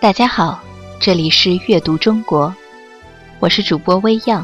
[0.00, 0.58] 大家好，
[0.98, 2.54] 这里是阅读中国，
[3.38, 4.42] 我是主播微漾。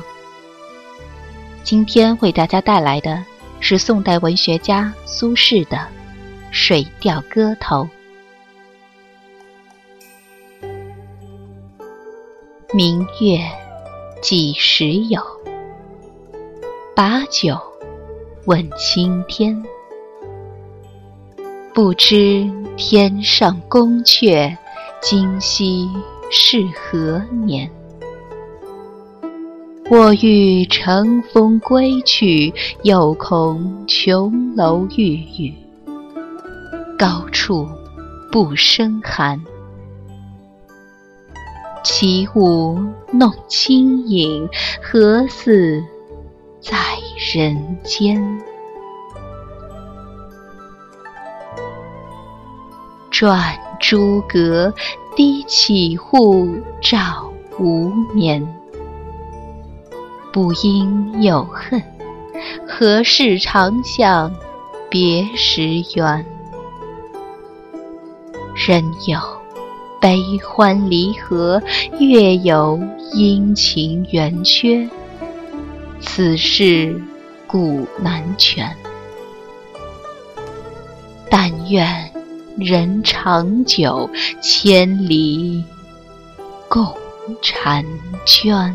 [1.65, 3.25] 今天为大家带来的
[3.59, 5.79] 是宋代文学家苏轼的
[6.51, 7.89] 《水调歌头》。
[12.75, 13.41] 明月
[14.21, 15.23] 几时有？
[16.95, 17.59] 把酒
[18.45, 19.65] 问青天。
[21.73, 22.47] 不知
[22.77, 24.55] 天上宫阙，
[25.03, 25.89] 今夕
[26.31, 27.71] 是何年？
[29.89, 35.55] 我欲乘风归去，又恐琼楼玉宇，
[36.99, 37.69] 高处
[38.33, 39.41] 不胜寒。
[41.85, 42.77] 起舞
[43.13, 44.49] 弄清影，
[44.83, 45.85] 何似
[46.61, 46.77] 在
[47.33, 48.43] 人间？
[53.19, 54.75] 转朱阁，
[55.17, 56.47] 低绮户，
[56.83, 58.47] 照无眠。
[60.31, 61.83] 不应有恨，
[62.69, 64.31] 何事长向
[64.91, 66.27] 别时圆？
[68.55, 69.19] 人有
[69.99, 71.63] 悲欢离合，
[71.99, 72.79] 月有
[73.15, 74.87] 阴晴圆缺，
[76.03, 77.01] 此事
[77.47, 78.77] 古难全。
[81.31, 82.13] 但愿。
[82.57, 84.09] 人长久，
[84.41, 85.63] 千里
[86.69, 86.85] 共
[87.43, 87.85] 婵
[88.25, 88.75] 娟。